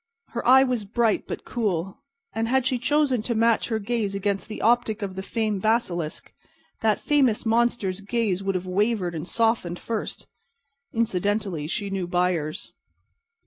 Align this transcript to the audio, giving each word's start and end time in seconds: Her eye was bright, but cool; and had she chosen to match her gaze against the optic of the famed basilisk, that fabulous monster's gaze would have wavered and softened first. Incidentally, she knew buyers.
Her 0.29 0.43
eye 0.47 0.63
was 0.63 0.83
bright, 0.83 1.27
but 1.27 1.45
cool; 1.45 1.99
and 2.33 2.47
had 2.47 2.65
she 2.65 2.79
chosen 2.79 3.21
to 3.21 3.35
match 3.35 3.67
her 3.67 3.77
gaze 3.77 4.15
against 4.15 4.47
the 4.47 4.59
optic 4.59 5.03
of 5.03 5.13
the 5.15 5.21
famed 5.21 5.61
basilisk, 5.61 6.33
that 6.81 6.99
fabulous 6.99 7.45
monster's 7.45 8.01
gaze 8.01 8.41
would 8.41 8.55
have 8.55 8.65
wavered 8.65 9.13
and 9.13 9.27
softened 9.27 9.77
first. 9.77 10.25
Incidentally, 10.91 11.67
she 11.67 11.91
knew 11.91 12.07
buyers. 12.07 12.73